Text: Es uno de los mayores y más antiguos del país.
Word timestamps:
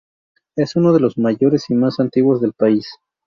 Es 0.55 0.75
uno 0.75 0.93
de 0.93 0.99
los 0.99 1.19
mayores 1.19 1.69
y 1.69 1.75
más 1.75 1.99
antiguos 1.99 2.41
del 2.41 2.53
país. 2.53 2.87